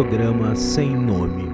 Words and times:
programa 0.00 0.56
Sem 0.56 0.96
Nome. 0.96 1.52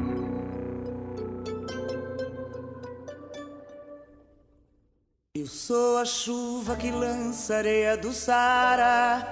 Eu 5.34 5.46
sou 5.46 5.98
a 5.98 6.04
chuva 6.04 6.76
que 6.76 6.92
lança 6.92 7.56
areia 7.56 7.96
do 7.96 8.12
Sara 8.12 9.26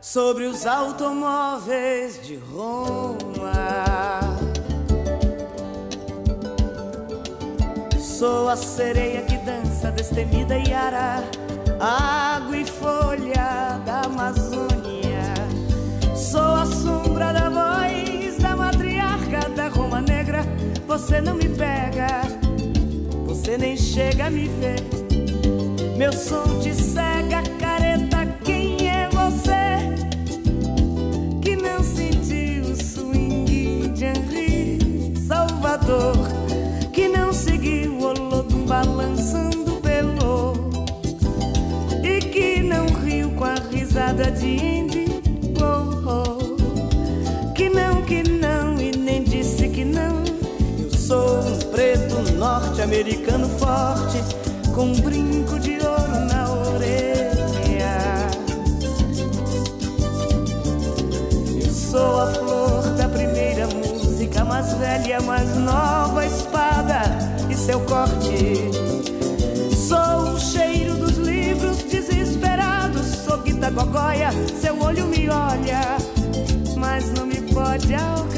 sobre 0.00 0.46
os 0.46 0.66
automóveis 0.66 2.20
de 2.26 2.34
Roma. 2.38 3.52
Sou 8.00 8.48
a 8.48 8.56
sereia 8.56 9.22
que 9.22 9.36
dança 9.36 9.92
destemida 9.92 10.58
e 10.58 10.72
ara, 10.72 11.22
água 11.78 12.56
e 12.56 12.64
folha 12.64 13.78
da 13.86 14.00
Amazônia. 14.06 15.34
Sou 16.16 16.56
a 16.56 16.66
sombra 16.66 17.32
da 17.32 17.39
Você 21.00 21.18
não 21.22 21.34
me 21.34 21.48
pega, 21.48 22.20
você 23.24 23.56
nem 23.56 23.74
chega 23.74 24.26
a 24.26 24.30
me 24.30 24.48
ver. 24.60 24.80
Meu 25.96 26.12
som 26.12 26.60
te 26.60 26.74
cega, 26.74 27.42
careta. 27.58 28.26
Quem 28.44 28.86
é 28.86 29.08
você 29.08 29.96
que 31.40 31.56
não 31.56 31.82
sentiu 31.82 32.64
o 32.64 32.76
swing 32.76 33.88
de 33.94 34.04
Henri 34.04 35.14
Salvador? 35.26 36.16
Que 36.92 37.08
não 37.08 37.32
seguiu 37.32 37.94
o 37.94 38.04
Olodum 38.04 38.66
balançando 38.66 39.80
pelo 39.80 40.70
e 42.04 42.20
que 42.20 42.62
não 42.62 42.86
riu 43.02 43.30
com 43.30 43.44
a 43.44 43.54
risada 43.54 44.30
de 44.30 44.46
Indy? 44.46 44.99
Norte-americano 52.70 53.48
forte 53.58 54.22
com 54.72 54.84
um 54.84 55.00
brinco 55.00 55.58
de 55.58 55.72
ouro 55.72 56.20
na 56.26 56.52
orelha. 56.52 58.30
Eu 61.64 61.70
sou 61.72 62.20
a 62.20 62.26
flor 62.32 62.82
da 62.96 63.08
primeira 63.08 63.66
música, 63.66 64.44
mais 64.44 64.72
velha, 64.74 65.20
mais 65.22 65.56
nova 65.56 66.24
espada 66.24 67.02
e 67.50 67.56
seu 67.56 67.80
corte. 67.80 68.70
Sou 69.76 70.34
o 70.34 70.38
cheiro 70.38 70.94
dos 70.94 71.16
livros 71.16 71.78
desesperados, 71.82 73.06
sou 73.24 73.38
guita 73.38 73.70
gogóia, 73.70 74.30
seu 74.60 74.80
olho 74.80 75.06
me 75.06 75.28
olha, 75.28 75.98
mas 76.76 77.10
não 77.14 77.26
me 77.26 77.40
pode 77.52 77.92
alcançar. 77.94 78.29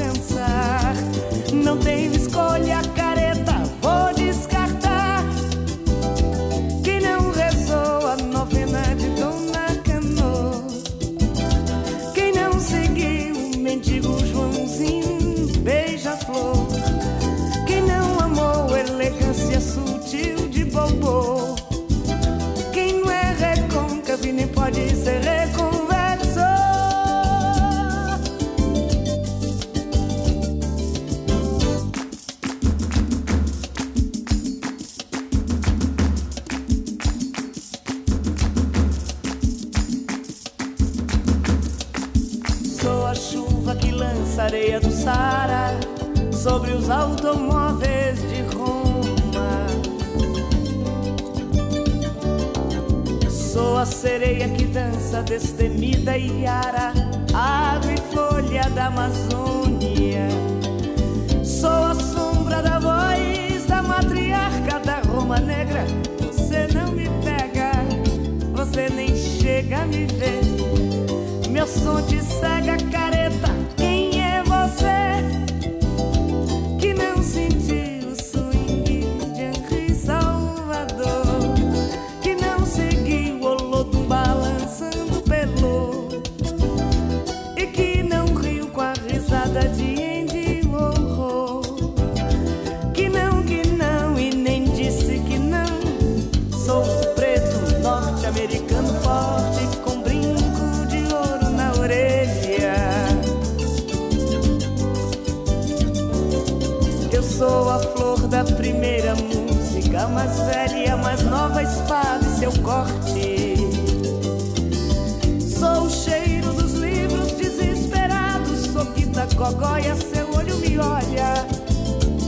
Gogóia, 119.43 119.93
seu 119.97 120.29
olho 120.37 120.55
me 120.55 120.79
olha, 120.79 121.45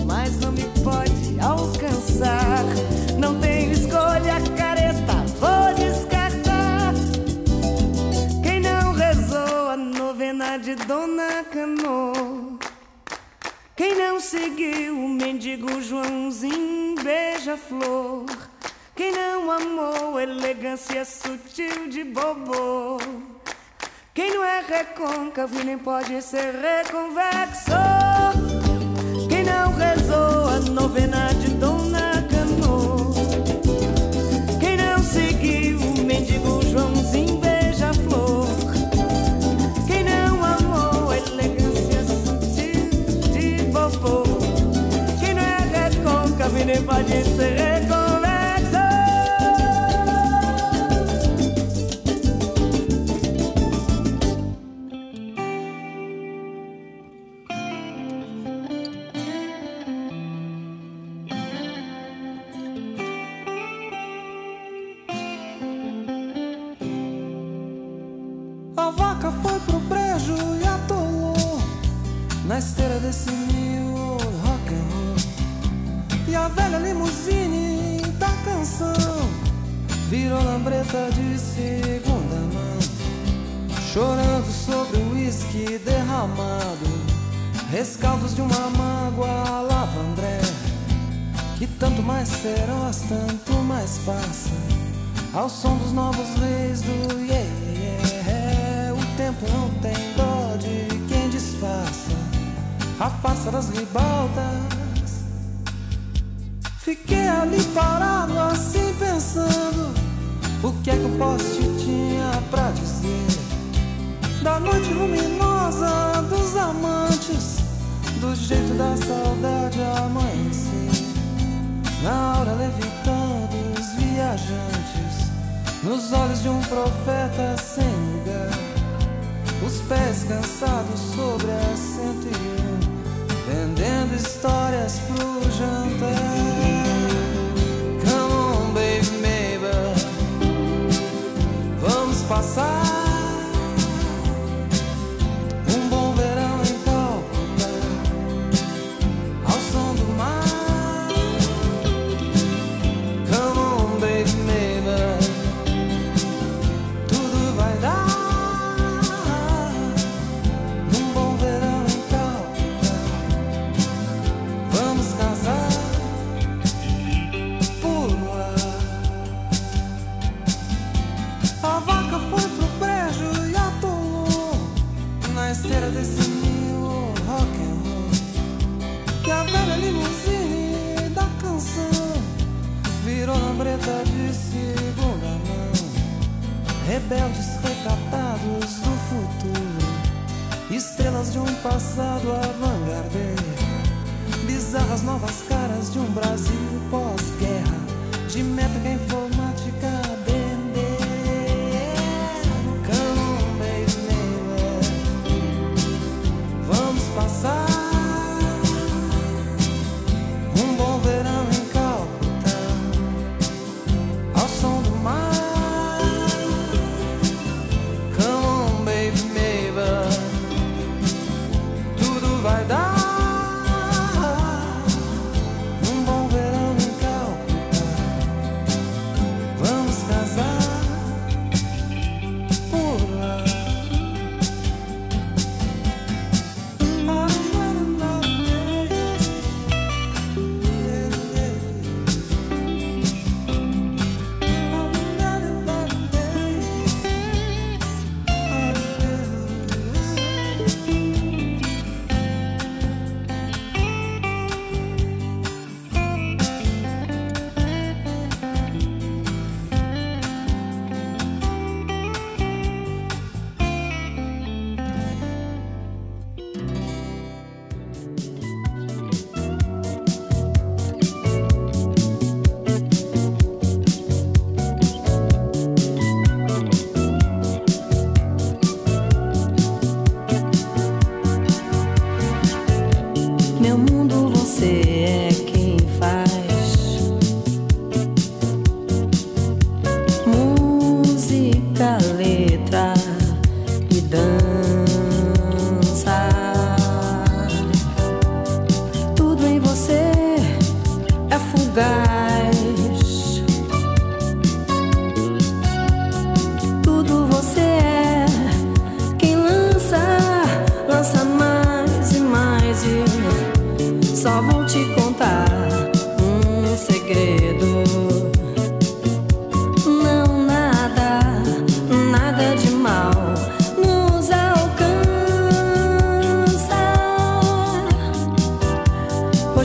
mas 0.06 0.38
não 0.42 0.52
me 0.52 0.64
pode 0.84 1.40
alcançar. 1.40 2.66
Não 3.18 3.40
tenho 3.40 3.72
escolha, 3.72 4.36
careta, 4.58 5.14
vou 5.40 5.74
descartar. 5.76 6.94
Quem 8.44 8.60
não 8.60 8.92
rezou 8.92 9.70
a 9.70 9.78
novena 9.78 10.58
de 10.58 10.76
Dona 10.76 11.46
Cano? 11.46 12.60
Quem 13.78 13.96
não 13.96 14.20
seguiu 14.20 15.00
o 15.06 15.08
mendigo 15.08 15.82
Joãozinho 15.82 16.96
beija-flor? 17.02 18.26
Quem 18.94 19.14
não 19.14 19.52
amou 19.52 20.20
elegância 20.20 21.06
sutil 21.06 21.88
de 21.88 22.04
bobo? 22.04 23.35
Quem 24.16 24.34
não 24.34 24.46
é 24.46 24.62
recôncavo 24.62 25.62
nem 25.66 25.78
pode 25.78 26.22
ser 26.22 26.54
reconvexo? 26.56 27.76
Quem 29.28 29.44
não 29.44 29.74
rezou 29.74 30.48
a 30.48 30.60
novena 30.72 31.34
de 31.34 31.50
Dona 31.56 32.26
Cano? 32.30 33.14
Quem 34.58 34.78
não 34.78 35.04
seguiu 35.04 35.80
o 35.82 36.02
mendigo 36.06 36.62
Joãozinho 36.64 37.40
beija-flor? 37.40 38.48
Quem 39.86 40.06
não 40.06 40.42
amou 40.46 41.12
a 41.12 41.18
elegância 41.18 42.02
sutil 42.06 42.90
de 43.34 43.64
bobo? 43.64 44.24
Quem 45.20 45.34
não 45.34 45.44
é 45.44 45.90
recôncavo 45.90 46.64
nem 46.64 46.82
pode 46.84 47.12
ser 47.36 47.52
reconvexo? 47.52 47.75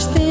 push 0.00 0.14
the 0.14 0.29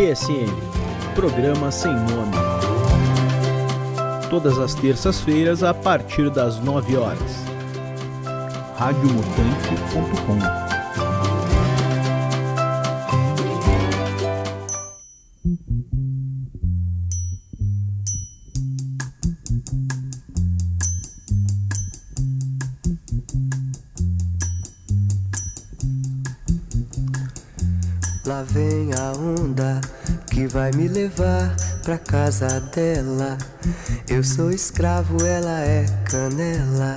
PSN 0.00 0.48
Programa 1.14 1.70
Sem 1.70 1.92
Nome. 1.92 2.32
Todas 4.30 4.58
as 4.58 4.72
terças-feiras 4.72 5.62
a 5.62 5.74
partir 5.74 6.30
das 6.30 6.58
9 6.58 6.96
horas. 6.96 7.44
radiomutante.com 8.78 10.59
casa 32.30 32.60
dela. 32.72 33.36
Eu 34.08 34.22
sou 34.22 34.52
escravo, 34.52 35.26
ela 35.26 35.62
é 35.62 35.84
canela. 36.04 36.96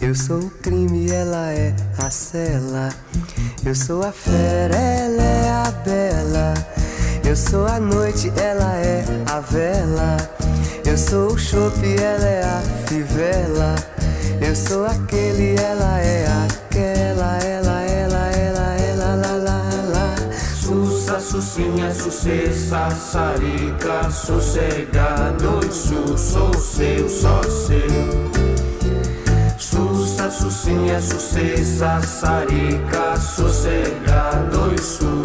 Eu 0.00 0.14
sou 0.14 0.38
o 0.38 0.50
crime, 0.50 1.10
ela 1.10 1.50
é 1.50 1.74
a 1.98 2.08
cela. 2.10 2.88
Eu 3.66 3.74
sou 3.74 4.04
a 4.04 4.12
fera, 4.12 4.76
ela 4.76 5.22
é 5.22 5.50
a 5.50 5.70
bela. 5.84 6.54
Eu 7.24 7.34
sou 7.34 7.66
a 7.66 7.80
noite, 7.80 8.32
ela 8.40 8.76
é 8.76 9.04
a 9.32 9.40
vela. 9.40 10.16
Eu 10.86 10.96
sou 10.96 11.32
o 11.32 11.38
chope, 11.38 11.96
ela 12.00 12.24
é 12.24 12.44
a 12.44 12.62
fivela. 12.86 13.74
Eu 14.40 14.54
sou 14.54 14.86
aquele, 14.86 15.56
ela 15.60 15.98
é 16.00 16.21
Sucinha, 21.62 21.94
sucessa, 21.94 22.90
sarica, 22.90 24.10
sossegado 24.10 25.60
su, 25.72 26.18
sou 26.18 26.52
seu, 26.54 27.08
só 27.08 27.40
seu. 27.44 28.30
Sussa, 29.56 30.28
sucinha, 30.28 31.00
sucessa, 31.00 32.00
sarica, 32.02 33.16
sossegado 33.16 34.76
su, 34.82 35.21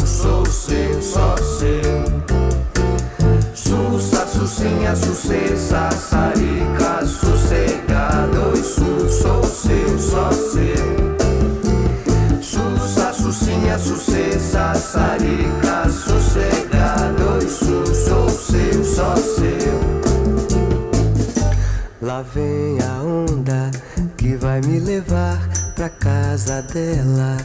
Vem 22.22 22.78
a 22.80 23.02
onda 23.02 23.70
que 24.16 24.34
vai 24.36 24.60
me 24.62 24.80
levar 24.80 25.38
pra 25.76 25.88
casa 25.88 26.60
dela. 26.62 27.36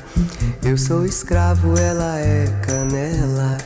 Eu 0.65 0.77
sou 0.77 1.05
escravo, 1.05 1.77
ela 1.77 2.19
é 2.19 2.45
canela. 2.65 3.57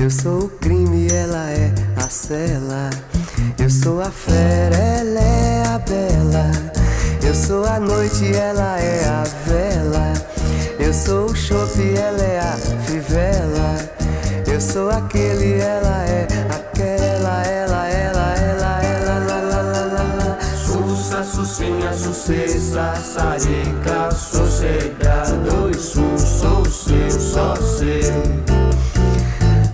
Eu 0.00 0.10
sou 0.10 0.44
o 0.44 0.48
crime, 0.48 1.06
ela 1.12 1.48
é 1.50 1.72
a 1.96 2.08
cela. 2.08 2.90
Eu 3.56 3.70
sou 3.70 4.00
a 4.00 4.10
fera, 4.10 4.76
ela 4.76 5.20
é 5.20 5.66
a 5.66 5.78
bela. 5.78 6.50
Eu 7.24 7.34
sou 7.34 7.64
a 7.64 7.78
noite, 7.78 8.34
ela 8.34 8.80
é 8.80 9.04
a 9.04 9.24
vela. 9.46 10.12
Eu 10.80 10.92
sou 10.92 11.26
o 11.26 11.36
chope, 11.36 11.94
ela 11.96 12.22
é 12.22 12.40
a 12.40 12.56
fivela. 12.84 13.76
Eu 14.52 14.60
sou 14.60 14.90
aquele, 14.90 15.60
ela 15.60 16.04
é 16.04 16.26
aquela, 16.50 17.01
sucessa, 21.94 22.94
sarica, 22.96 24.10
sossegado 24.10 25.70
e 25.70 25.74
su, 25.74 26.18
sou 26.18 26.64
seu, 26.64 27.10
só 27.10 27.54
seu. 27.56 28.42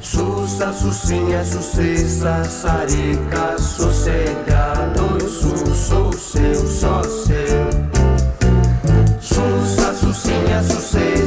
Sussa, 0.00 0.72
sucinha, 0.72 1.44
sucessa, 1.44 2.44
sarica, 2.44 3.58
sossegado 3.58 5.18
e 5.18 5.28
su, 5.28 5.74
sou 5.74 6.12
seu, 6.12 6.54
só 6.66 7.02
seu. 7.02 7.68
Sussa, 9.20 9.94
sucinha, 9.94 10.62
sucessa, 10.62 11.17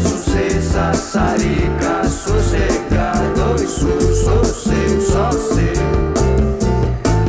sucessa, 0.00 0.92
sarica, 0.94 2.04
sossegado 2.04 3.54
e 3.62 3.66
su, 3.66 4.14
sou 4.14 4.44
seu, 4.44 5.00
só 5.00 5.30
seu. 5.30 5.76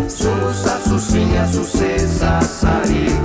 Sussa, 0.09 0.79
sucinha, 0.87 1.47
sucessa, 1.47 2.41
sarica, 2.41 3.16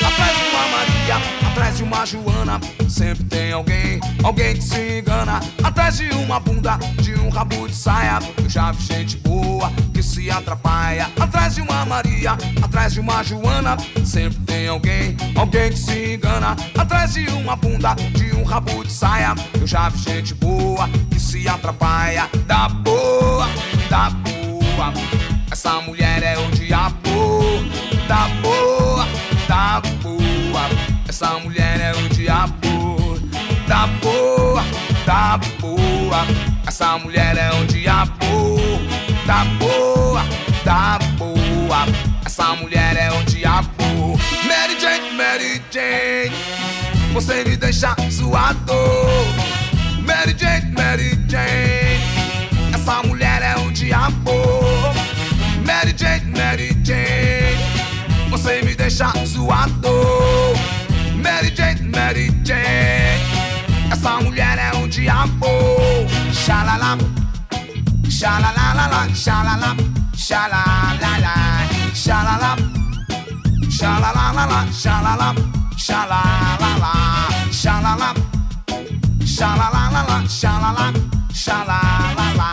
Atrás 0.00 0.38
de 0.38 0.44
uma 0.48 0.68
Maria, 0.68 1.16
atrás 1.50 1.76
de 1.76 1.82
uma 1.82 2.06
Joana, 2.06 2.60
sempre 2.88 3.24
tem 3.24 3.52
alguém, 3.52 4.00
alguém 4.24 4.54
que 4.54 4.62
se 4.62 5.00
engana. 5.00 5.38
Atrás 5.62 5.98
de 5.98 6.08
uma 6.12 6.40
bunda, 6.40 6.78
de 7.02 7.14
um 7.16 7.28
rabo 7.28 7.68
de 7.68 7.74
saia, 7.74 8.20
eu 8.42 8.48
já 8.48 8.72
vi 8.72 8.82
gente 8.82 9.18
boa 9.18 9.70
se 10.10 10.30
atrapalha. 10.30 11.08
Atrás 11.18 11.54
de 11.54 11.60
uma 11.60 11.86
Maria, 11.86 12.32
atrás 12.62 12.92
de 12.92 13.00
uma 13.00 13.22
Joana, 13.22 13.76
sempre 14.04 14.40
tem 14.40 14.66
alguém, 14.66 15.16
alguém 15.36 15.70
que 15.70 15.78
se 15.78 16.14
engana. 16.14 16.56
Atrás 16.76 17.14
de 17.14 17.28
uma 17.30 17.54
bunda, 17.54 17.94
de 17.94 18.34
um 18.34 18.42
rabo 18.42 18.84
de 18.84 18.92
saia, 18.92 19.34
eu 19.60 19.66
já 19.66 19.88
vi 19.88 19.98
gente 19.98 20.34
boa 20.34 20.88
que 21.10 21.20
se 21.20 21.48
atrapalha. 21.48 22.28
Da 22.46 22.68
boa, 22.68 23.48
da 23.88 24.10
boa, 24.10 24.92
essa 25.50 25.80
mulher 25.82 26.22
é 26.22 26.38
o 26.38 26.50
diabo. 26.50 27.00
Da 28.08 28.26
boa 28.42 29.06
tá 29.50 29.82
boa. 30.02 30.62
Essa 31.08 31.38
mulher 31.40 31.80
é 31.80 31.92
o 31.92 32.08
diabo. 32.10 33.18
Tá 33.66 33.88
boa, 34.00 34.62
tá 35.04 35.38
boa. 35.60 36.26
Essa 36.66 36.98
mulher 36.98 37.36
é 37.36 37.50
o 37.60 37.64
diabo. 37.66 38.20
Boa, 39.58 39.89
tá 40.64 40.98
boa. 41.16 41.86
Essa 42.24 42.54
mulher 42.56 42.96
é 42.96 43.10
o 43.12 43.22
diabo. 43.24 44.18
Mary 44.46 44.80
Jane, 44.80 45.10
Mary 45.16 45.62
Jane. 45.70 46.34
Você 47.12 47.44
me 47.44 47.56
deixa 47.56 47.94
zoado. 48.10 48.74
Mary 50.06 50.34
Jane, 50.38 50.72
Mary 50.72 51.18
Jane. 51.28 52.74
Essa 52.74 53.02
mulher 53.02 53.42
é 53.42 53.56
o 53.58 53.70
diabo. 53.70 54.32
Mary 55.64 55.94
Jane, 55.96 56.32
Mary 56.36 56.76
Jane 56.84 57.80
você 58.30 58.62
me 58.62 58.74
deixa 58.74 59.12
zoado. 59.26 59.90
Mary 61.22 61.52
Jane, 61.54 61.82
Mary 61.90 62.30
Jane, 62.44 63.20
essa 63.90 64.20
mulher 64.20 64.56
é 64.56 64.76
um 64.76 64.88
diabo. 64.88 65.46
Xalala, 66.32 66.96
xalalalala, 68.08 69.14
xalala, 69.14 69.76
sha 70.26 70.46
la 70.52 70.62
la 71.02 71.12
la, 71.24 71.34
sha 71.94 72.22
la 72.26 72.36
la, 72.42 72.52
sha 73.70 73.90
la 74.02 74.10
la 74.18 74.26
la 74.36 74.44
la, 74.52 74.60
sha 74.70 75.00
la 75.04 75.14
la, 75.20 75.28
sha 75.86 76.04
la 76.10 76.20
la 76.62 76.70
la, 76.82 76.92
sha 77.50 77.80
la 77.84 77.94
la, 78.02 78.10
sha 79.24 79.48
la 79.60 79.66
la 79.74 79.82
la 79.94 80.02
la, 80.10 80.18
sha 80.28 80.52
la 80.62 80.70
la, 80.78 80.86
sha 81.42 81.64
la 81.70 81.80
la 82.18 82.26
la, 82.40 82.50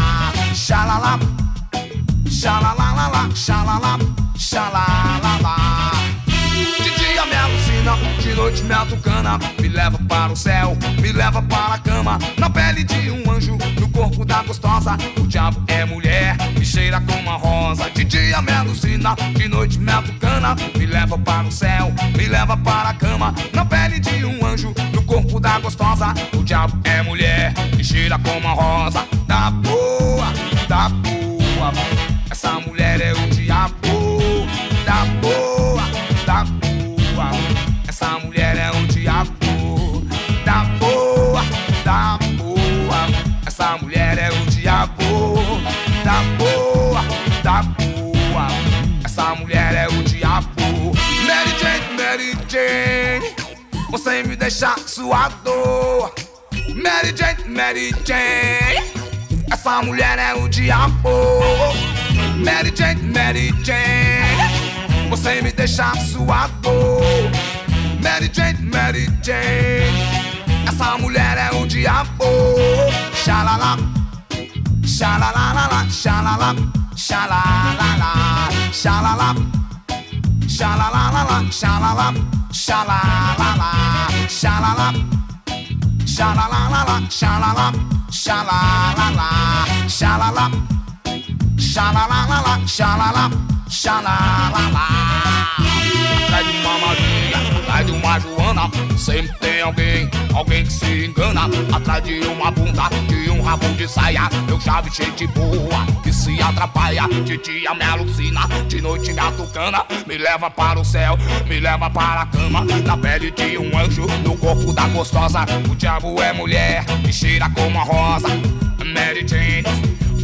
sha 0.65 0.80
la 0.89 0.97
la, 1.06 1.13
sha 2.39 2.53
la 2.63 2.71
la 2.80 2.88
la 2.97 3.06
la, 3.15 3.23
sha 3.36 3.58
la 3.67 3.77
la, 3.84 3.93
sha 4.38 4.63
la 4.75 4.86
la. 5.23 5.26
De 7.95 8.34
noite 8.34 8.63
me 8.63 8.73
atucana 8.73 9.39
Me 9.62 9.69
leva 9.69 9.97
para 10.10 10.32
o 10.32 10.36
céu, 10.36 10.78
me 11.02 11.12
leva 11.12 11.41
para 11.41 11.76
a 11.76 11.80
cama 11.80 12.17
Na 12.38 12.50
pele 12.50 12.84
de 12.84 13.12
um 13.12 13.32
anjo, 13.32 13.58
no 13.80 13.89
corpo 13.89 14.26
da 14.26 14.41
gostosa 14.43 14.97
O 15.17 15.28
diabo 15.28 15.63
é 15.67 15.86
mulher, 15.86 16.36
me 16.58 16.65
cheira 16.65 17.00
como 17.02 17.19
uma 17.19 17.38
rosa 17.38 17.89
De 17.89 18.04
dia 18.04 18.41
me 18.41 18.52
alucina, 18.52 19.15
de 19.36 19.47
noite 19.47 19.80
me 19.80 19.91
atucana 19.91 20.56
Me 20.78 20.86
leva 20.86 21.17
para 21.17 21.47
o 21.47 21.52
céu, 21.52 21.93
me 22.17 22.26
leva 22.26 22.58
para 22.58 22.89
a 22.89 22.93
cama 22.93 23.34
Na 23.54 23.63
pele 23.63 24.00
de 24.00 24.26
um 24.26 24.45
anjo, 24.45 24.73
no 24.93 25.04
corpo 25.04 25.39
da 25.39 25.60
gostosa 25.60 26.13
O 26.34 26.43
diabo 26.43 26.78
é 26.84 27.02
mulher, 27.02 27.54
me 27.76 27.84
cheira 27.84 28.19
como 28.19 28.39
uma 28.39 28.54
rosa 28.54 29.06
Da 29.26 29.52
boa, 29.52 30.34
da 30.67 30.89
boa 30.89 31.71
Essa 32.30 32.60
mulher 32.60 33.00
é 33.02 33.13
o 33.13 33.37
Você 54.47 54.47
me 54.47 54.53
deixa 54.71 54.75
suado. 54.88 56.10
Mary 56.73 57.13
Jane, 57.13 57.43
Mary 57.49 57.93
Jane. 58.05 58.81
Essa 59.51 59.81
mulher 59.81 60.17
é 60.17 60.33
o 60.36 60.47
diabo. 60.47 61.10
Mary 62.45 62.71
Jane, 62.73 63.01
Mary 63.13 63.53
Jane. 63.65 65.10
Você 65.10 65.41
me 65.41 65.51
deixa 65.51 65.93
suado. 65.95 66.71
Mary 68.01 68.31
Jane, 68.33 68.62
Mary 68.71 69.10
Jane. 69.21 69.91
Essa 70.65 70.97
mulher 70.97 71.38
é 71.38 71.53
o 71.53 71.67
diabo. 71.67 72.55
Xalala, 73.25 73.75
xalalala, 74.86 75.86
xalala, 75.89 76.55
xalalala, 76.95 78.49
xalala, 78.71 79.36
xalalala, 80.47 81.43
xalala, 81.51 82.13
sha 84.27 84.59
la 84.59 84.73
la, 84.77 84.91
sha 86.05 86.33
la 86.35 86.47
la 86.51 86.69
la 86.69 86.83
la, 86.83 87.09
sha 87.09 87.39
la 87.39 87.53
la, 87.53 87.71
sha 88.11 88.43
la 88.43 88.93
la 88.97 89.09
la, 89.19 89.87
sha 89.87 90.17
la 90.17 90.29
la, 90.31 90.49
sha 91.57 91.91
la 91.93 92.07
la 92.11 92.25
la 92.29 92.41
la, 92.41 92.67
sha 92.67 92.97
la 92.97 93.11
la, 93.11 93.29
sha 93.69 94.01
la 94.01 94.15
la 94.53 94.69
la. 94.75 95.07
Sempre 98.97 99.31
tem 99.39 99.62
alguém, 99.62 100.10
alguém 100.33 100.63
que 100.63 100.73
se 100.73 101.05
engana. 101.05 101.49
Atrás 101.73 102.03
de 102.03 102.19
uma 102.21 102.51
bunda, 102.51 102.89
de 103.07 103.29
um 103.29 103.41
rabo 103.41 103.67
de 103.73 103.88
saia. 103.88 104.29
Eu 104.49 104.60
já 104.60 104.81
vi 104.81 104.89
gente 104.89 105.27
boa 105.27 105.86
que 106.03 106.12
se 106.12 106.41
atrapalha. 106.41 107.07
De 107.23 107.38
dia 107.38 107.73
me 107.73 107.83
alucina, 107.83 108.41
de 108.67 108.81
noite 108.81 109.13
me 109.13 109.19
atucana 109.19 109.86
Me 110.05 110.17
leva 110.17 110.49
para 110.49 110.79
o 110.79 110.86
céu, 110.86 111.17
me 111.47 111.60
leva 111.60 111.89
para 111.89 112.21
a 112.21 112.25
cama. 112.25 112.65
Na 112.86 112.97
pele 112.97 113.31
de 113.31 113.57
um 113.57 113.77
anjo, 113.77 114.05
no 114.23 114.36
corpo 114.38 114.73
da 114.73 114.88
gostosa. 114.88 115.45
O 115.69 115.75
diabo 115.75 116.21
é 116.21 116.33
mulher, 116.33 116.83
me 117.03 117.13
cheira 117.13 117.49
como 117.51 117.79
a 117.79 117.83
rosa. 117.83 118.29
Mary 118.83 119.25
Jane, 119.27 119.63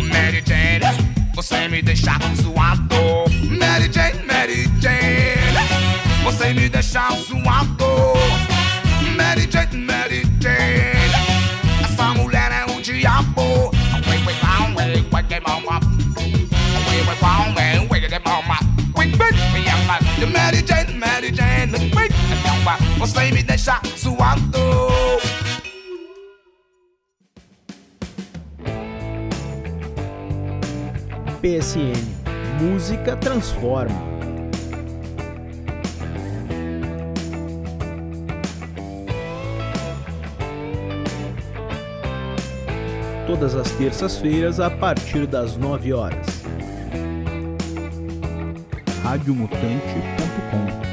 Mary 0.10 0.44
Jane 0.46 1.14
você 1.36 1.68
me 1.68 1.82
deixa 1.82 2.12
zoado. 2.42 2.96
Mary 3.58 3.90
Jane, 3.92 4.24
Mary 4.26 4.70
Jane 4.80 6.24
Você 6.24 6.54
me 6.54 6.70
deixa 6.70 7.10
zoado 7.10 8.43
Mary 9.16 9.48
Jane 9.50 9.86
Essa 11.84 12.14
mulher 12.14 12.52
é 12.52 12.72
um 12.72 12.82
diabo 12.82 13.72
Mary 20.32 21.34
Jane 21.34 21.92
Você 22.98 23.32
me 23.32 23.44
deixa 23.44 23.80
zoado 23.98 24.60
PSN 31.42 32.24
Música 32.62 33.18
transforma. 33.18 34.13
Todas 43.26 43.56
as 43.56 43.72
terças-feiras 43.72 44.60
a 44.60 44.70
partir 44.70 45.26
das 45.26 45.56
9 45.58 45.94
horas. 45.94 46.44
radiomutante.com 49.04 50.93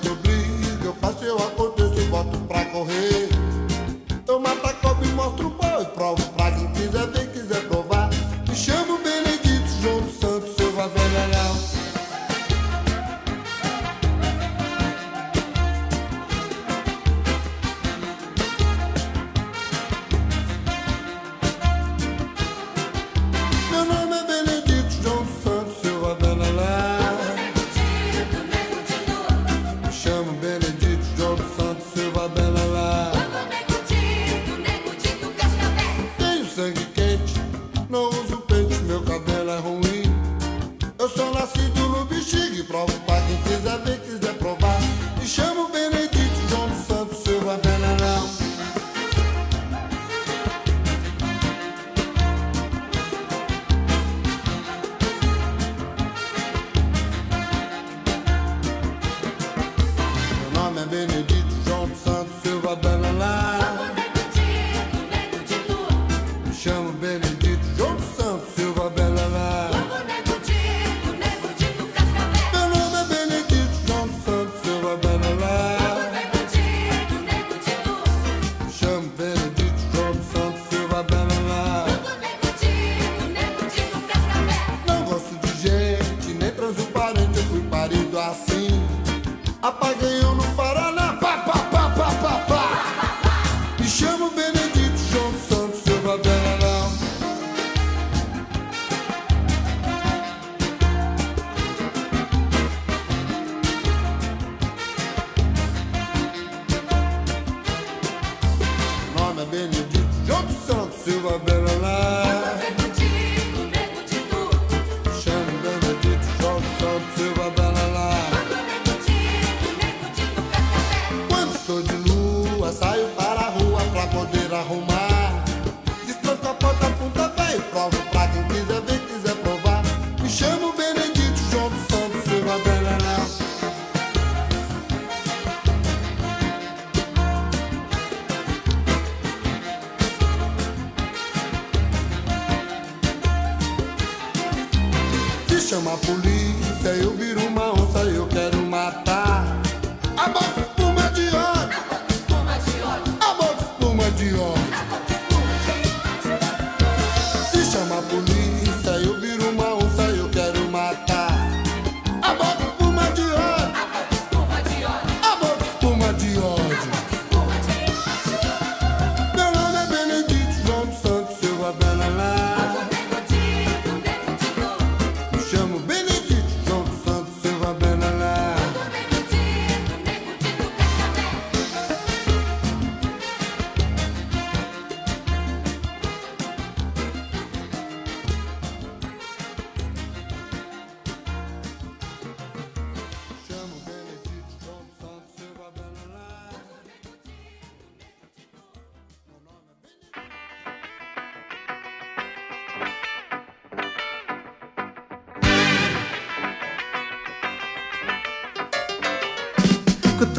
que 0.00 0.08
eu 0.08 0.16
brigo, 0.16 0.84
eu 0.84 0.94
faço, 0.94 1.24
eu 1.24 1.36
aconteço 1.36 2.04
boto 2.10 2.38
pra 2.48 2.64
correr. 2.66 3.28
Eu 4.26 4.40
mato 4.40 4.66
a 4.66 4.72
cobra 4.74 5.06
e 5.06 5.12
mostro 5.12 5.50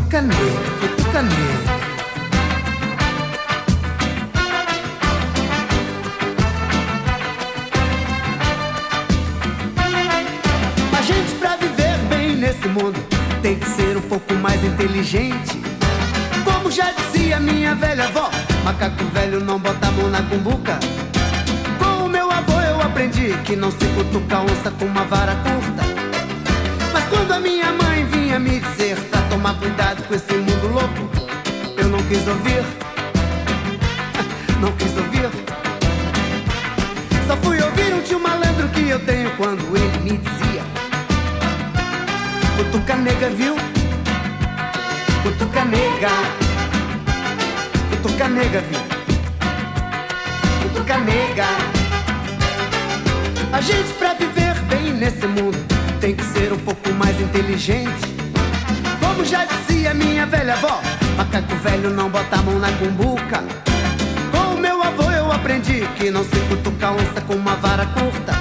A 0.09 0.21
gente 11.01 11.35
pra 11.37 11.57
viver 11.57 11.97
bem 12.09 12.37
nesse 12.37 12.69
mundo 12.69 12.97
tem 13.41 13.59
que 13.59 13.67
ser 13.67 13.97
um 13.97 14.01
pouco 14.01 14.33
mais 14.35 14.63
inteligente. 14.63 15.61
Como 16.45 16.71
já 16.71 16.89
dizia 16.91 17.41
minha 17.41 17.75
velha 17.75 18.05
avó, 18.05 18.31
macaco 18.63 19.03
velho 19.13 19.41
não 19.41 19.59
bota 19.59 19.89
a 19.89 19.91
mão 19.91 20.09
na 20.09 20.23
cumbuca. 20.23 20.79
Com 21.77 22.05
o 22.05 22.09
meu 22.09 22.31
avô 22.31 22.61
eu 22.61 22.81
aprendi 22.81 23.37
que 23.43 23.57
não 23.57 23.71
se 23.71 23.85
cutuca 23.87 24.39
onça 24.39 24.71
com 24.71 24.85
uma 24.85 25.03
vara 25.03 25.35
curta. 25.35 25.83
Mas 26.93 27.03
quando 27.09 27.33
a 27.33 27.41
minha 27.41 27.73
mãe 27.73 28.05
vinha 28.05 28.39
me 28.39 28.61
dizer 28.61 28.86
tomar 29.37 29.53
cuidado 29.59 30.01
com 30.07 30.15
esse 30.15 30.33
mundo 30.33 30.67
louco, 30.67 31.11
eu 31.77 31.87
não 31.89 32.01
quis 32.03 32.27
ouvir. 32.27 32.65
Não 34.59 34.71
quis 34.71 34.97
ouvir. 34.97 35.29
Só 37.27 37.37
fui 37.37 37.61
ouvir 37.61 37.93
um 37.93 38.01
tio 38.01 38.19
malandro 38.19 38.67
que 38.69 38.89
eu 38.89 38.99
tenho 39.05 39.29
quando 39.37 39.61
ele 39.77 39.97
me 39.99 40.17
dizia: 40.17 40.63
Cutuca 42.57 42.95
nega, 42.95 43.29
viu? 43.29 43.55
Cutuca 45.21 45.65
nega. 45.65 46.09
Cutuca 47.91 48.27
nega, 48.27 48.61
viu? 48.61 48.79
Cutuca 50.63 50.97
nega. 50.97 51.45
A 53.53 53.61
gente 53.61 53.93
pra 53.99 54.15
viver 54.15 54.55
bem 54.61 54.93
nesse 54.93 55.27
mundo 55.27 55.57
tem 56.01 56.15
que 56.15 56.23
ser 56.23 56.51
um 56.51 56.57
pouco 56.57 56.91
mais 56.93 57.21
inteligente. 57.21 58.16
Como 59.17 59.27
já 59.27 59.45
dizia 59.45 59.95
minha 59.95 60.27
velha 60.27 60.53
avó, 60.53 60.79
macaco 61.17 61.55
velho 61.55 61.89
não 61.89 62.07
bota 62.07 62.35
a 62.35 62.41
mão 62.43 62.59
na 62.59 62.71
cumbuca. 62.73 63.43
Com 64.29 64.53
o 64.53 64.57
meu 64.59 64.79
avô 64.83 65.09
eu 65.09 65.31
aprendi 65.31 65.87
que 65.95 66.11
não 66.11 66.23
se 66.23 66.39
cutuca 66.41 66.91
onça 66.91 67.19
com 67.25 67.33
uma 67.33 67.55
vara 67.55 67.87
curta. 67.87 68.33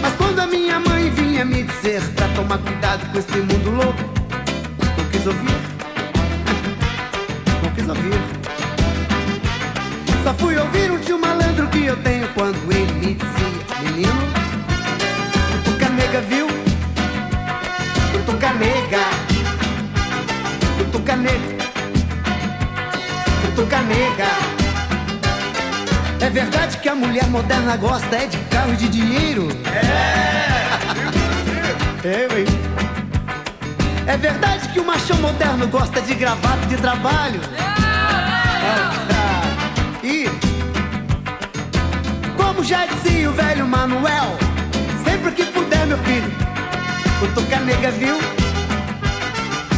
Mas 0.00 0.14
quando 0.14 0.38
a 0.38 0.46
minha 0.46 0.78
mãe 0.78 1.10
vinha 1.10 1.44
me 1.44 1.64
dizer 1.64 2.00
pra 2.14 2.28
tomar 2.28 2.58
cuidado 2.58 3.04
com 3.10 3.18
esse 3.18 3.36
mundo 3.36 3.70
louco, 3.70 3.98
não 4.96 5.04
quis 5.10 5.26
ouvir. 5.26 5.60
Não 7.60 7.70
quis 7.74 7.88
ouvir. 7.88 8.20
Só 10.22 10.34
fui 10.34 10.56
ouvir 10.56 10.92
um 10.92 10.98
tio 11.00 11.18
malandro 11.18 11.66
que 11.66 11.84
eu 11.84 11.96
tenho 11.96 12.28
quando 12.28 12.72
ele 12.72 12.92
me 12.92 13.14
dizia, 13.14 13.82
menino, 13.82 14.22
cutuca 15.64 15.88
nega, 15.88 16.20
viu? 16.20 16.46
Cutuca 18.12 18.52
nega, 18.52 19.33
cutuca 20.94 21.16
nega, 21.16 21.56
cutuca 23.42 23.82
nega. 23.82 24.28
É 26.20 26.30
verdade 26.30 26.78
que 26.78 26.88
a 26.88 26.94
mulher 26.94 27.26
moderna 27.26 27.76
gosta 27.76 28.14
é 28.14 28.26
de 28.26 28.38
carro 28.44 28.72
e 28.74 28.76
de 28.76 28.88
dinheiro? 28.88 29.48
É! 29.66 29.80
é. 32.06 32.28
É 34.06 34.16
verdade 34.16 34.68
que 34.68 34.78
o 34.78 34.86
machão 34.86 35.16
moderno 35.16 35.66
gosta 35.66 36.00
de 36.00 36.14
gravata 36.14 36.64
de 36.66 36.76
trabalho? 36.76 37.40
Ah, 37.58 39.42
e 40.04 40.28
como 42.36 42.62
já 42.62 42.86
dizia 42.86 43.28
o 43.28 43.32
velho 43.32 43.66
Manuel, 43.66 44.38
sempre 45.02 45.32
que 45.32 45.44
puder, 45.46 45.86
meu 45.86 45.98
filho, 45.98 46.30
cutuca 47.18 47.58
nega, 47.58 47.90
viu? 47.90 48.43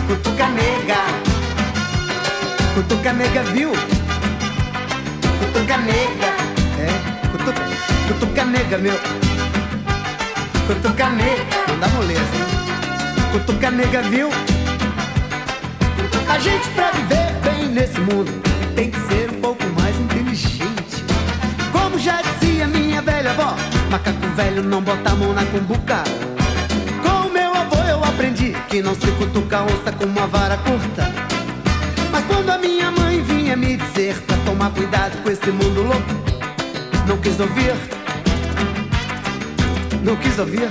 Cutuca 0.07 0.49
nega, 0.49 0.99
cutuca 2.75 3.13
nega, 3.13 3.43
viu? 3.45 3.73
Cutuca 5.41 5.77
nega, 5.79 6.33
é, 6.79 7.29
cutuca, 7.31 7.63
cutuca 8.09 8.45
nega, 8.45 8.79
meu. 8.79 8.99
Cutuca 10.67 11.09
nega, 11.11 11.45
não 11.69 11.79
dá 11.81 11.89
moleza, 11.89 12.21
hein? 12.21 13.33
Cutuca 13.33 13.71
nega, 13.71 14.03
viu? 14.03 14.29
A 16.29 16.39
gente 16.39 16.69
pra 16.71 16.91
viver 16.93 17.33
bem 17.43 17.69
nesse 17.71 17.99
mundo 18.01 18.31
tem 18.75 18.91
que 18.91 19.01
ser 19.09 19.31
um 19.33 19.41
pouco 19.41 19.65
mais 19.81 19.97
inteligente. 19.99 21.05
Como 21.73 21.99
já 21.99 22.23
dizia 22.23 22.67
minha 22.69 23.03
velha 23.03 23.31
avó, 23.31 23.57
macaco 23.91 24.27
velho 24.37 24.63
não 24.63 24.83
bota 24.83 25.11
a 25.11 25.15
mão 25.17 25.33
na 25.33 25.45
cumbuca. 25.47 26.05
Aprendi 28.17 28.55
que 28.71 28.81
não 28.81 28.95
se 28.95 29.07
cutuca 29.12 29.62
onça 29.62 29.93
com 29.93 30.07
uma 30.07 30.27
vara 30.27 30.57
curta. 30.57 31.12
Mas 32.11 32.25
quando 32.25 32.49
a 32.49 32.57
minha 32.57 32.91
mãe 32.91 33.23
vinha 33.23 33.55
me 33.55 33.77
dizer 33.77 34.17
pra 34.23 34.39
tomar 34.39 34.71
cuidado 34.71 35.23
com 35.23 35.31
esse 35.31 35.51
mundo 35.51 35.83
louco, 35.83 36.14
não 37.07 37.19
quis 37.19 37.39
ouvir. 37.39 37.75
Não 40.03 40.17
quis 40.17 40.39
ouvir. 40.39 40.69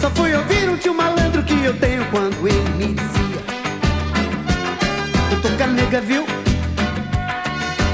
Só 0.00 0.10
fui 0.10 0.34
ouvir 0.34 0.68
um 0.68 0.76
tio 0.76 0.92
malandro 0.92 1.44
que 1.44 1.64
eu 1.64 1.74
tenho 1.78 2.04
quando 2.06 2.48
ele 2.48 2.70
me 2.70 2.94
dizia: 2.94 3.40
Cutuca 5.30 5.66
nega, 5.68 6.00
viu? 6.00 6.26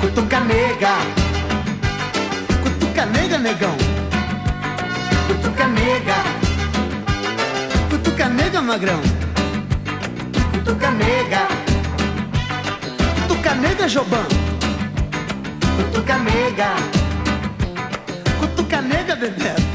Cutuca 0.01 0.41
nega. 0.41 0.97
Cutuca 2.62 3.07
nega, 3.07 3.39
negão. 3.39 3.76
Cutuca 5.28 5.66
nega. 5.66 6.34
Cutuca 8.05 8.28
nega, 8.28 8.61
magrão. 8.61 9.00
Cutuca 10.52 10.90
nega. 10.90 11.48
Cutuca 13.26 13.55
nega, 13.55 13.88
Jobão. 13.88 14.26
Cutuca 15.76 16.18
nega. 16.18 16.74
Cutuca 18.38 18.82
nega, 18.82 19.16
Bebeto. 19.16 19.74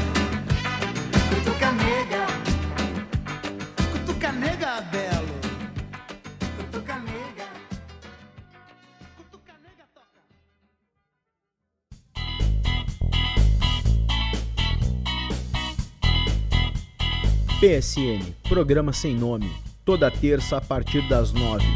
PSN, 17.60 18.32
programa 18.48 18.90
sem 18.90 19.14
nome, 19.14 19.52
toda 19.84 20.10
terça 20.10 20.56
a 20.56 20.62
partir 20.62 21.06
das 21.10 21.30
nove. 21.30 21.66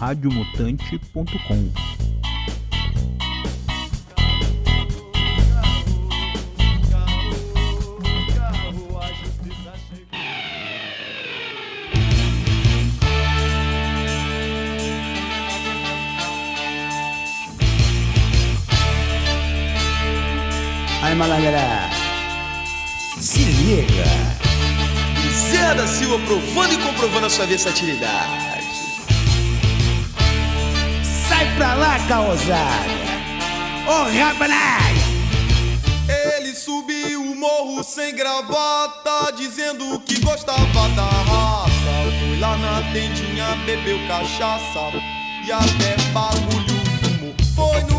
radiomutante.com 0.00 1.70
Aí, 21.16 21.18
malandra. 21.18 21.90
Se 23.18 23.38
liga. 23.38 24.04
Zé 25.50 25.74
da 25.74 25.86
Silva 25.86 26.18
provando 26.26 26.74
e 26.74 26.76
comprovando 26.76 27.26
a 27.26 27.30
sua 27.30 27.46
versatilidade. 27.46 28.62
Sai 31.26 31.56
pra 31.56 31.72
lá, 31.74 31.98
caosada. 32.06 33.06
Ô, 33.86 34.02
rabanai. 34.18 34.94
Ele 36.36 36.54
subiu 36.54 37.22
o 37.22 37.34
morro 37.34 37.82
sem 37.82 38.14
gravata, 38.14 39.32
dizendo 39.36 39.98
que 40.00 40.20
gostava 40.20 40.88
da 40.90 41.04
raça. 41.04 41.70
Foi 42.20 42.38
lá 42.38 42.58
na 42.58 42.82
tendinha, 42.92 43.56
bebeu 43.64 43.98
cachaça 44.06 44.92
e 45.46 45.50
até 45.50 45.96
bagulho 46.12 46.76
fumou. 47.00 47.34
Foi 47.54 47.80
no 47.90 47.95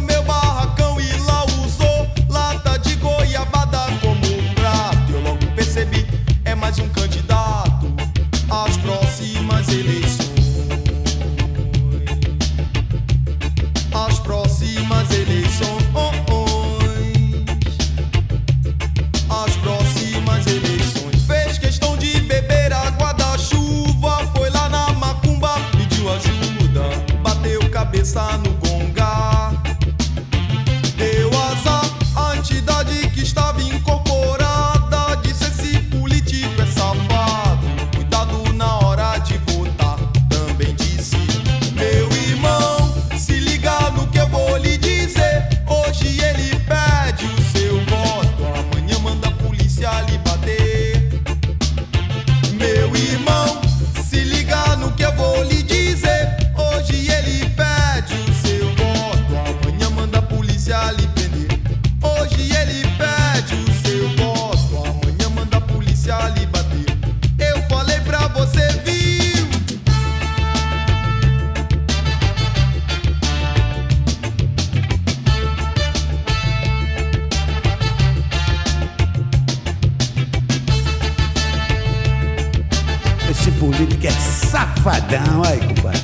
safadão, 84.57 85.43
aí, 85.45 85.59
compadre. 85.59 86.01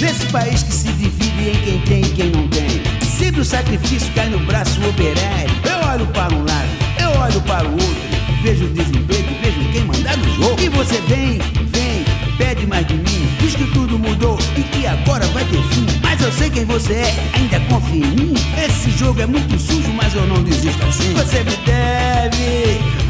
Nesse 0.00 0.26
país 0.26 0.64
que 0.64 0.72
se 0.72 0.88
divide 0.88 1.50
em 1.50 1.60
quem 1.62 1.80
tem 1.82 2.00
e 2.00 2.10
quem 2.10 2.30
não 2.30 2.48
tem, 2.48 2.82
sempre 3.18 3.40
o 3.40 3.44
sacrifício 3.44 4.10
cai 4.14 4.28
no 4.28 4.40
braço 4.40 4.80
operário. 4.80 5.50
Eu 5.64 5.88
olho 5.88 6.06
para 6.08 6.34
um 6.34 6.44
lado, 6.44 6.68
eu 7.00 7.20
olho 7.20 7.40
para 7.42 7.64
o 7.68 7.72
outro, 7.72 8.42
vejo 8.42 8.64
o 8.64 8.68
desemprego, 8.70 9.28
vejo 9.40 9.72
quem 9.72 9.84
mandar 9.84 10.16
no 10.16 10.34
jogo. 10.34 10.60
E 10.60 10.68
você 10.68 11.00
vem, 11.02 11.38
vem, 11.68 12.04
pede 12.36 12.66
mais 12.66 12.84
de 12.88 12.94
mim, 12.94 13.28
diz 13.38 13.54
que 13.54 13.66
tudo 13.66 13.96
mudou 13.96 14.36
e 14.56 14.62
que 14.62 14.88
agora 14.88 15.24
vai 15.28 15.44
ter 15.44 15.62
fim. 15.68 15.86
Mas 16.02 16.20
eu 16.20 16.32
sei 16.32 16.50
quem 16.50 16.64
você 16.64 16.94
é, 16.94 17.14
ainda 17.34 17.60
confia 17.72 18.04
em 18.04 18.10
mim. 18.10 18.34
Esse 18.66 18.90
jogo 18.90 19.20
é 19.20 19.26
muito 19.26 19.56
sujo, 19.56 19.92
mas 19.92 20.12
eu 20.16 20.26
não 20.26 20.42
desisto 20.42 20.84
assim. 20.84 21.14
Você 21.14 21.44
me 21.44 21.56
deve 21.64 23.01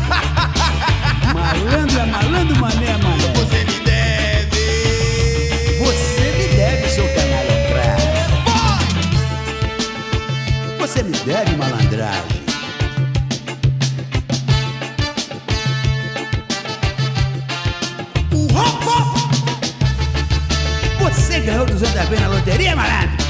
malandro 1.64 2.00
é 2.00 2.06
malandro, 2.06 2.56
mané 2.56 2.86
é 2.86 2.96
mané. 2.96 3.32
Você 3.34 3.64
me 3.64 3.80
deve. 3.84 4.58
Você 5.78 6.24
me 6.32 6.48
deve, 6.56 6.88
seu 6.88 7.06
canalha 7.08 7.52
Você 10.78 11.02
me 11.02 11.16
deve, 11.18 11.56
malandragem. 11.56 12.42
Você 21.00 21.40
ganhou 21.40 21.66
200 21.66 21.92
vezes 22.08 22.20
na 22.20 22.28
loteria, 22.28 22.76
malandro? 22.76 23.21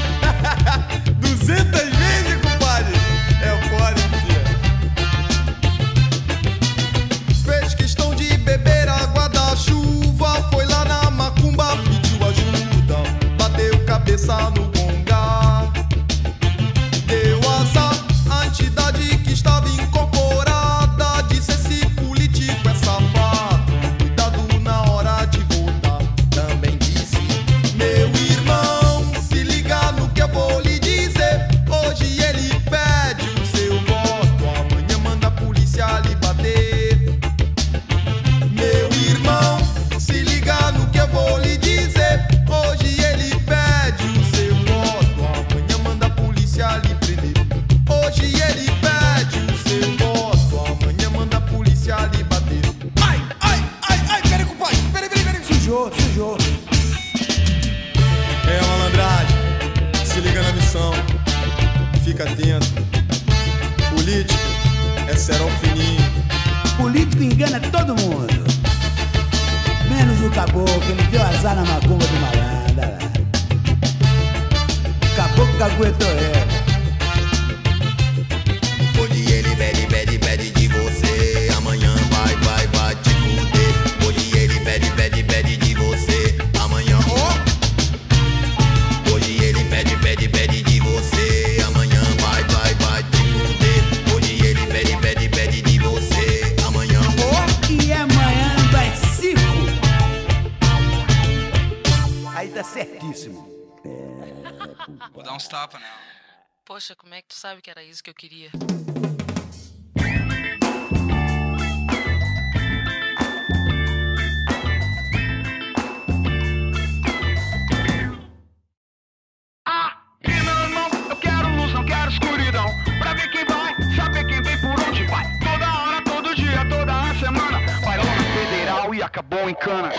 em 129.49 129.55
cana. 129.55 129.89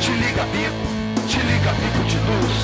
Te 0.00 0.10
liga 0.12 0.44
bico, 0.52 1.26
te 1.28 1.38
liga 1.38 1.72
bico 1.72 2.04
de 2.04 2.18
luz. 2.28 2.54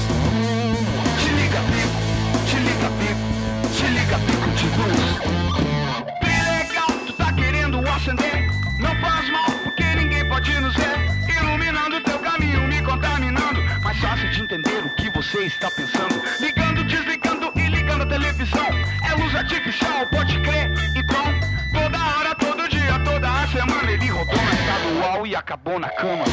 Te 1.19 1.31
liga 1.33 1.61
bico, 1.71 1.99
te 2.47 2.59
liga 2.61 2.89
bico, 3.01 3.25
te 3.75 3.87
liga 3.89 4.19
bico 4.19 4.51
de 4.59 4.67
luz. 4.77 5.03
Bem 6.21 6.43
legal, 6.59 6.91
tu 7.07 7.13
tá 7.15 7.33
querendo 7.33 7.79
acender. 7.89 8.51
Não 8.79 8.95
faz 9.01 9.31
mal, 9.31 9.51
porque 9.65 9.85
ninguém 9.97 10.29
pode 10.29 10.61
nos 10.61 10.75
ver. 10.77 10.99
Iluminando 11.41 12.01
teu 12.03 12.19
caminho, 12.21 12.69
me 12.69 12.81
contaminando. 12.83 13.63
Mais 13.83 13.99
fácil 13.99 14.31
de 14.31 14.43
entender 14.43 14.85
o 14.85 14.95
que 14.95 15.11
você 15.11 15.47
está 15.47 15.71
pensando. 15.71 16.23
Ligando, 16.41 16.85
desligando 16.85 17.53
e 17.57 17.69
ligando 17.69 18.03
a 18.03 18.07
televisão. 18.07 18.67
É 19.11 19.15
luz 19.21 19.35
artificial, 19.35 20.07
pode 20.07 20.39
crer, 20.41 20.71
então 20.95 21.62
semana 23.53 23.93
ele 23.93 24.07
rodou 24.07 24.35
na 24.35 24.53
estadual 24.55 25.27
e 25.27 25.37
acabou 25.37 25.79
na 25.79 25.89
cama. 25.91 26.25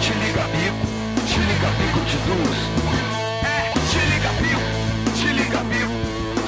Te 0.00 0.12
liga 0.14 0.42
bico, 0.50 0.84
te 1.28 1.38
liga 1.38 1.68
bico 1.78 2.00
de 2.10 2.16
luz. 2.26 2.58
É, 3.44 3.72
te 3.90 4.00
liga 4.10 4.30
bico, 4.42 4.66
te 5.14 5.28
liga 5.28 5.60
bico, 5.70 5.96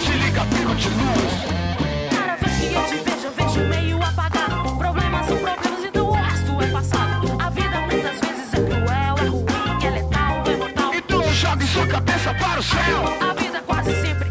te 0.05 0.13
liga 0.19 0.45
bico 0.45 0.75
de 0.75 0.89
luz. 0.89 1.33
Cada 2.11 2.35
vez 2.35 2.59
que 2.59 2.75
eu 2.75 2.85
te 2.85 2.97
vejo, 3.05 3.27
eu 3.27 3.33
vejo 3.33 3.61
meio 3.69 4.03
apagado. 4.03 4.77
Problemas 4.77 5.27
são 5.27 5.37
problemas 5.39 5.85
então 5.85 5.87
e 5.87 5.91
do 5.93 6.11
resto 6.11 6.61
é 6.61 6.67
passado. 6.67 7.37
A 7.39 7.51
vida 7.51 7.81
muitas 7.83 8.19
vezes 8.19 8.55
é 8.55 8.61
cruel, 8.61 9.15
é 9.19 9.29
ruim, 9.29 9.87
é 9.87 9.91
letal, 9.91 10.43
é 10.47 10.57
mortal. 10.57 10.95
Então 10.95 11.33
joga 11.33 11.65
sua 11.67 11.87
cabeça 11.87 12.35
para 12.35 12.59
o 12.59 12.63
céu. 12.65 13.31
A 13.31 13.35
vida 13.35 13.63
quase 13.65 14.03
sempre 14.03 14.28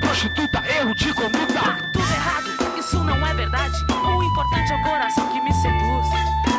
prostituta, 0.00 0.62
erro 0.68 0.94
de 0.94 1.12
conduta. 1.14 1.54
Tá 1.54 1.78
tudo 1.92 2.12
errado, 2.12 2.78
isso 2.78 2.98
não 3.04 3.26
é 3.26 3.34
verdade. 3.34 3.84
O 3.90 4.22
importante 4.22 4.72
é 4.72 4.76
o 4.76 4.82
coração 4.82 5.28
que 5.28 5.40
me 5.40 5.52
seduz. 5.52 6.06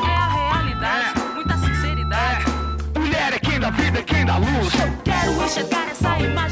É 0.05 0.15
a 0.15 0.27
realidade, 0.27 1.19
é. 1.19 1.33
muita 1.33 1.57
sinceridade. 1.57 2.45
É. 2.95 2.99
Mulher 2.99 3.33
é 3.33 3.39
quem 3.39 3.59
dá 3.59 3.69
vida, 3.69 3.99
é 3.99 4.03
quem 4.03 4.25
dá 4.25 4.38
luz. 4.38 4.73
Eu 4.73 4.97
quero 5.03 5.43
enxergar 5.43 5.88
essa 5.89 6.19
imagem. 6.19 6.46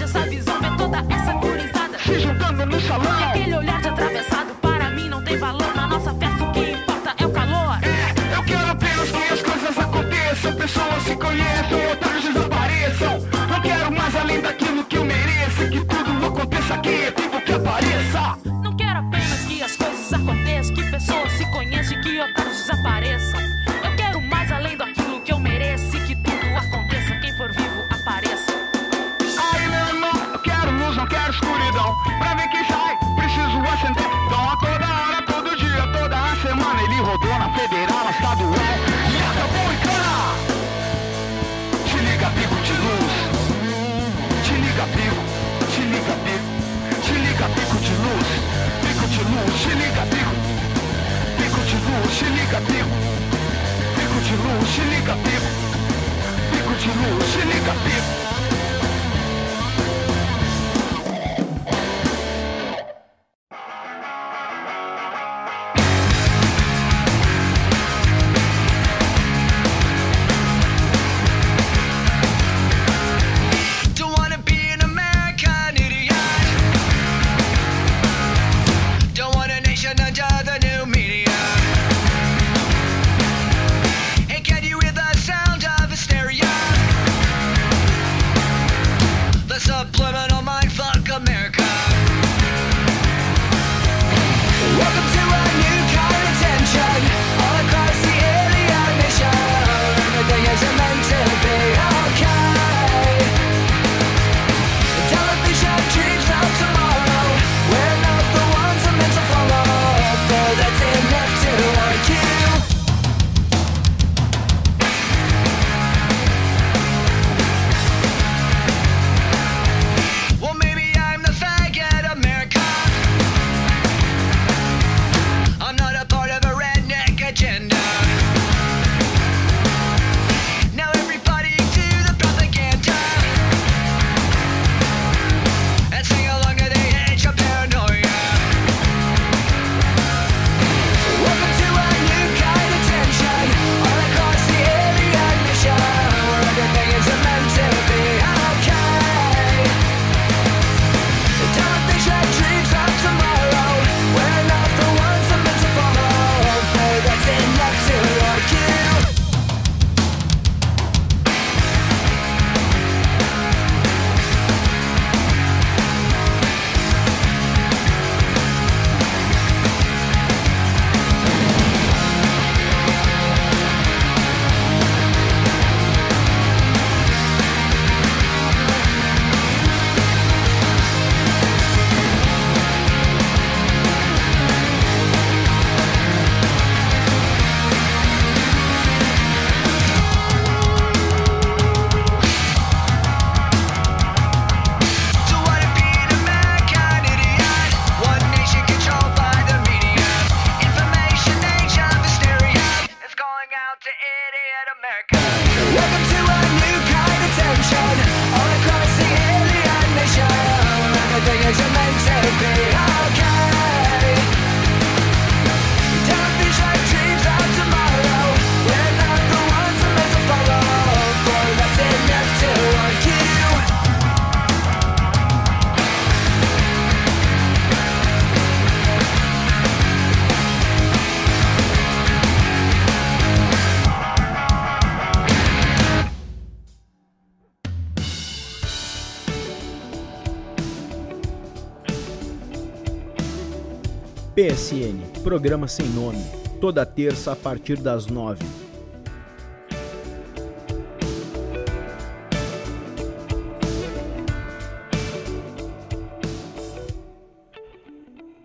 PSN, 244.46 245.24
programa 245.24 245.68
sem 245.68 245.88
nome, 245.88 246.24
toda 246.62 246.86
terça 246.86 247.32
a 247.32 247.36
partir 247.36 247.78
das 247.78 248.06
nove. 248.06 248.46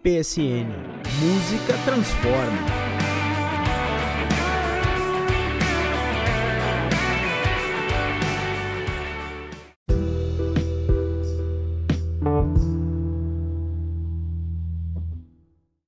PSN, 0.03 0.73
música 1.21 1.75
transforma. 1.85 2.80